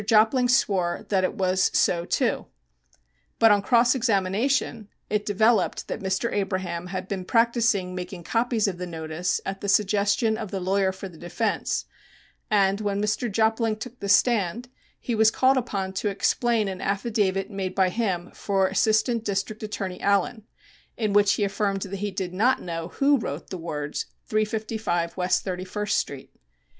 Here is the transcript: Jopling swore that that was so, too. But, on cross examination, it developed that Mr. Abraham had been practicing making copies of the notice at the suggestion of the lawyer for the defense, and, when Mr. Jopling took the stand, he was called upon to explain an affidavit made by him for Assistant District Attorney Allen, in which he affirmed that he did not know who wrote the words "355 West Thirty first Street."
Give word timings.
Jopling 0.03 0.49
swore 0.49 1.05
that 1.09 1.21
that 1.21 1.35
was 1.35 1.69
so, 1.77 2.05
too. 2.05 2.47
But, 3.37 3.51
on 3.51 3.61
cross 3.61 3.93
examination, 3.93 4.87
it 5.11 5.27
developed 5.27 5.87
that 5.89 5.99
Mr. 5.99 6.33
Abraham 6.33 6.87
had 6.87 7.07
been 7.07 7.23
practicing 7.23 7.93
making 7.93 8.23
copies 8.23 8.67
of 8.67 8.79
the 8.79 8.87
notice 8.87 9.41
at 9.45 9.61
the 9.61 9.69
suggestion 9.69 10.39
of 10.39 10.49
the 10.49 10.59
lawyer 10.59 10.91
for 10.91 11.07
the 11.07 11.19
defense, 11.19 11.85
and, 12.49 12.81
when 12.81 12.99
Mr. 12.99 13.31
Jopling 13.31 13.75
took 13.75 13.99
the 13.99 14.09
stand, 14.09 14.69
he 14.99 15.13
was 15.13 15.29
called 15.29 15.55
upon 15.55 15.93
to 15.93 16.09
explain 16.09 16.67
an 16.67 16.81
affidavit 16.81 17.51
made 17.51 17.75
by 17.75 17.89
him 17.89 18.31
for 18.33 18.65
Assistant 18.69 19.23
District 19.23 19.61
Attorney 19.61 20.01
Allen, 20.01 20.47
in 20.97 21.13
which 21.13 21.33
he 21.33 21.43
affirmed 21.43 21.83
that 21.83 21.97
he 21.97 22.09
did 22.09 22.33
not 22.33 22.59
know 22.59 22.87
who 22.87 23.17
wrote 23.19 23.51
the 23.51 23.57
words 23.59 24.07
"355 24.29 25.15
West 25.15 25.43
Thirty 25.43 25.63
first 25.65 25.95
Street." 25.99 26.31